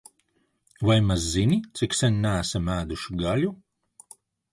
Vai 0.87 0.97
maz 1.07 1.21
zini, 1.33 1.59
cik 1.79 1.93
sen 1.99 2.17
neesam 2.23 2.71
ēduši 2.77 3.19
gaļu? 3.21 3.53